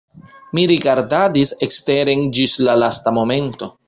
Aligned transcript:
Mi 0.57 0.61
rigardadis 0.69 1.51
eksteren 1.67 2.23
ĝis 2.39 2.57
la 2.69 2.75
lasta 2.85 3.15
momento. 3.19 3.71